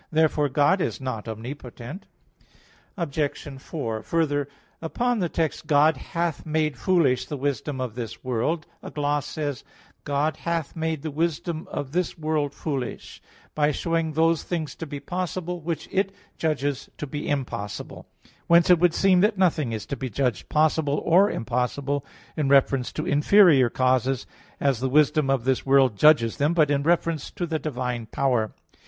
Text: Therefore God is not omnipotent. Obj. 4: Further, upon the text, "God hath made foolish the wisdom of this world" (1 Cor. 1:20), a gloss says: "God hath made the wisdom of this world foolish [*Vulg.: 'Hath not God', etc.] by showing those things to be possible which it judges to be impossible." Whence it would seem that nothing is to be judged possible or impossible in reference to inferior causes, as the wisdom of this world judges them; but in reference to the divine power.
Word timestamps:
Therefore 0.11 0.49
God 0.49 0.81
is 0.81 0.99
not 0.99 1.27
omnipotent. 1.27 2.07
Obj. 2.97 3.59
4: 3.61 4.01
Further, 4.01 4.47
upon 4.81 5.19
the 5.19 5.29
text, 5.29 5.67
"God 5.67 5.95
hath 5.95 6.43
made 6.43 6.75
foolish 6.75 7.27
the 7.27 7.37
wisdom 7.37 7.79
of 7.79 7.93
this 7.93 8.23
world" 8.23 8.65
(1 8.79 8.79
Cor. 8.81 8.89
1:20), 8.89 8.89
a 8.89 8.91
gloss 8.95 9.25
says: 9.27 9.63
"God 10.03 10.37
hath 10.37 10.75
made 10.75 11.03
the 11.03 11.11
wisdom 11.11 11.67
of 11.69 11.91
this 11.91 12.17
world 12.17 12.51
foolish 12.55 13.21
[*Vulg.: 13.21 13.21
'Hath 13.21 13.25
not 13.27 13.53
God', 13.53 13.67
etc.] 13.67 13.67
by 13.69 13.71
showing 13.71 14.13
those 14.13 14.41
things 14.41 14.73
to 14.77 14.87
be 14.87 14.99
possible 14.99 15.61
which 15.61 15.87
it 15.91 16.11
judges 16.35 16.89
to 16.97 17.05
be 17.05 17.29
impossible." 17.29 18.07
Whence 18.47 18.71
it 18.71 18.79
would 18.79 18.95
seem 18.95 19.19
that 19.19 19.37
nothing 19.37 19.71
is 19.71 19.85
to 19.85 19.95
be 19.95 20.09
judged 20.09 20.49
possible 20.49 20.99
or 21.05 21.29
impossible 21.29 22.03
in 22.35 22.49
reference 22.49 22.91
to 22.93 23.05
inferior 23.05 23.69
causes, 23.69 24.25
as 24.59 24.79
the 24.79 24.89
wisdom 24.89 25.29
of 25.29 25.43
this 25.43 25.63
world 25.63 25.95
judges 25.95 26.37
them; 26.37 26.55
but 26.55 26.71
in 26.71 26.81
reference 26.81 27.29
to 27.29 27.45
the 27.45 27.59
divine 27.59 28.07
power. 28.07 28.55